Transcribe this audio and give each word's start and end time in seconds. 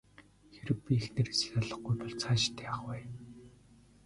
Хэрэв 0.53 0.77
би 0.83 0.93
эхнэрээсээ 0.99 1.47
салахгүй 1.59 1.95
бол 1.99 2.13
цаашид 2.21 2.57
яах 2.69 2.81
вэ? 2.87 2.99